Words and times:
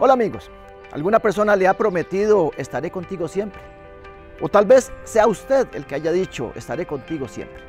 Hola 0.00 0.12
amigos, 0.12 0.48
¿alguna 0.92 1.18
persona 1.18 1.56
le 1.56 1.66
ha 1.66 1.76
prometido 1.76 2.52
estaré 2.56 2.88
contigo 2.88 3.26
siempre? 3.26 3.60
O 4.40 4.48
tal 4.48 4.64
vez 4.64 4.92
sea 5.02 5.26
usted 5.26 5.66
el 5.74 5.86
que 5.86 5.96
haya 5.96 6.12
dicho 6.12 6.52
estaré 6.54 6.86
contigo 6.86 7.26
siempre. 7.26 7.60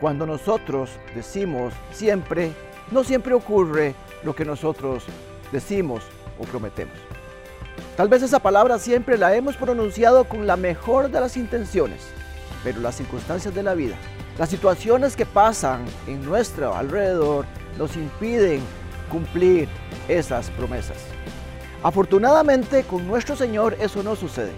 Cuando 0.00 0.26
nosotros 0.26 0.90
decimos 1.14 1.72
siempre, 1.92 2.50
no 2.90 3.04
siempre 3.04 3.32
ocurre 3.32 3.94
lo 4.24 4.34
que 4.34 4.44
nosotros 4.44 5.04
decimos 5.52 6.02
o 6.36 6.42
prometemos. 6.42 6.96
Tal 7.96 8.08
vez 8.08 8.24
esa 8.24 8.40
palabra 8.40 8.80
siempre 8.80 9.16
la 9.16 9.36
hemos 9.36 9.56
pronunciado 9.56 10.24
con 10.24 10.48
la 10.48 10.56
mejor 10.56 11.12
de 11.12 11.20
las 11.20 11.36
intenciones, 11.36 12.02
pero 12.64 12.80
las 12.80 12.96
circunstancias 12.96 13.54
de 13.54 13.62
la 13.62 13.74
vida, 13.74 13.94
las 14.36 14.50
situaciones 14.50 15.14
que 15.14 15.26
pasan 15.26 15.84
en 16.08 16.24
nuestro 16.24 16.74
alrededor 16.74 17.46
nos 17.78 17.94
impiden 17.94 18.62
cumplir 19.08 19.68
esas 20.08 20.50
promesas. 20.50 20.96
Afortunadamente 21.82 22.84
con 22.84 23.08
nuestro 23.08 23.34
Señor 23.34 23.76
eso 23.80 24.02
no 24.02 24.14
sucede, 24.14 24.52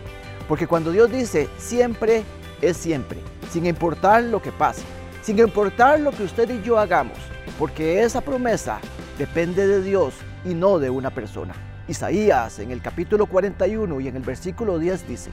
porque 0.46 0.66
cuando 0.66 0.92
Dios 0.92 1.10
dice 1.10 1.48
siempre 1.56 2.23
es 2.60 2.77
siempre, 2.77 3.19
sin 3.51 3.65
importar 3.65 4.24
lo 4.24 4.42
que 4.42 4.52
pase, 4.52 4.82
sin 5.23 5.38
importar 5.38 6.01
lo 6.01 6.10
que 6.10 6.24
usted 6.24 6.51
y 6.51 6.62
yo 6.62 6.79
hagamos, 6.79 7.16
porque 7.59 8.02
esa 8.02 8.20
promesa 8.20 8.79
depende 9.16 9.66
de 9.66 9.82
Dios 9.82 10.15
y 10.45 10.55
no 10.55 10.79
de 10.79 10.91
una 10.91 11.10
persona. 11.10 11.55
Isaías 11.88 12.59
en 12.59 12.70
el 12.70 12.82
capítulo 12.82 13.27
41 13.27 14.01
y 14.01 14.09
en 14.09 14.16
el 14.16 14.23
versículo 14.23 14.79
10 14.79 15.09
dice, 15.09 15.30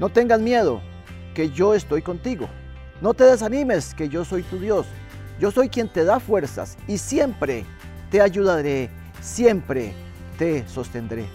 no 0.00 0.08
tengas 0.08 0.40
miedo, 0.40 0.80
que 1.34 1.50
yo 1.50 1.74
estoy 1.74 2.02
contigo. 2.02 2.48
No 3.00 3.14
te 3.14 3.22
desanimes, 3.22 3.94
que 3.94 4.08
yo 4.08 4.24
soy 4.24 4.42
tu 4.42 4.58
Dios. 4.58 4.86
Yo 5.38 5.52
soy 5.52 5.68
quien 5.68 5.88
te 5.88 6.04
da 6.04 6.18
fuerzas 6.18 6.76
y 6.88 6.98
siempre 6.98 7.64
te 8.10 8.20
ayudaré, 8.20 8.90
siempre 9.20 9.94
te 10.38 10.66
sostendré. 10.68 11.26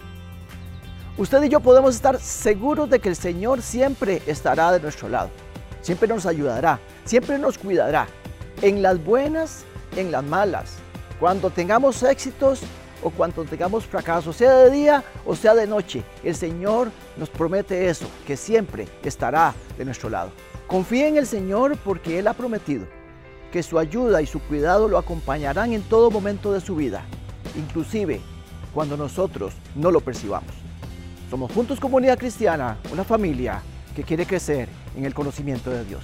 Usted 1.17 1.43
y 1.43 1.49
yo 1.49 1.59
podemos 1.59 1.93
estar 1.93 2.19
seguros 2.19 2.89
de 2.89 2.99
que 2.99 3.09
el 3.09 3.15
Señor 3.15 3.61
siempre 3.61 4.23
estará 4.25 4.71
de 4.71 4.79
nuestro 4.79 5.09
lado, 5.09 5.29
siempre 5.81 6.07
nos 6.07 6.25
ayudará, 6.25 6.79
siempre 7.05 7.37
nos 7.37 7.59
cuidará, 7.59 8.07
en 8.63 8.81
las 8.81 9.03
buenas, 9.03 9.63
en 9.95 10.11
las 10.11 10.23
malas, 10.23 10.77
cuando 11.19 11.51
tengamos 11.51 12.01
éxitos 12.01 12.61
o 13.03 13.11
cuando 13.11 13.43
tengamos 13.43 13.85
fracasos, 13.85 14.37
sea 14.37 14.55
de 14.55 14.71
día 14.71 15.03
o 15.25 15.35
sea 15.35 15.53
de 15.53 15.67
noche, 15.67 16.03
el 16.23 16.35
Señor 16.35 16.89
nos 17.17 17.29
promete 17.29 17.89
eso, 17.89 18.07
que 18.25 18.35
siempre 18.35 18.87
estará 19.03 19.53
de 19.77 19.85
nuestro 19.85 20.09
lado. 20.09 20.31
Confíe 20.65 21.07
en 21.07 21.17
el 21.17 21.27
Señor 21.27 21.77
porque 21.83 22.17
Él 22.17 22.27
ha 22.27 22.33
prometido 22.33 22.87
que 23.51 23.61
su 23.61 23.77
ayuda 23.77 24.23
y 24.23 24.25
su 24.25 24.39
cuidado 24.39 24.87
lo 24.87 24.97
acompañarán 24.97 25.73
en 25.73 25.83
todo 25.83 26.09
momento 26.09 26.53
de 26.53 26.61
su 26.61 26.75
vida, 26.75 27.03
inclusive 27.55 28.21
cuando 28.73 28.97
nosotros 28.97 29.53
no 29.75 29.91
lo 29.91 30.01
percibamos. 30.01 30.51
Somos 31.29 31.51
Juntos 31.51 31.79
Comunidad 31.79 32.17
Cristiana, 32.17 32.77
una 32.91 33.03
familia 33.03 33.61
que 33.95 34.03
quiere 34.03 34.25
crecer 34.25 34.69
en 34.95 35.05
el 35.05 35.13
conocimiento 35.13 35.69
de 35.69 35.85
Dios. 35.85 36.03